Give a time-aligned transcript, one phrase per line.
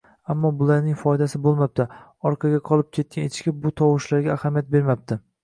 [0.33, 1.85] Ammo bularning foydasi bo‘lmabdi:
[2.31, 5.21] orqada qolib ketgan Echki bu tovushlarga ahamiyat bermabdi